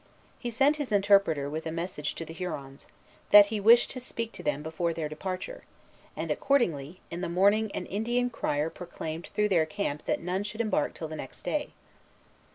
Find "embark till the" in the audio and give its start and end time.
10.59-11.15